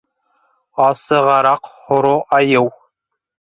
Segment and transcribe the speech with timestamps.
[0.85, 2.75] Асығыраҡ һоро айыу.